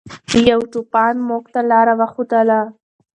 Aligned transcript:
یو 0.49 0.59
چوپان 0.71 1.15
موږ 1.27 1.43
ته 1.53 1.61
لاره 1.71 1.93
وښودله. 1.99 2.59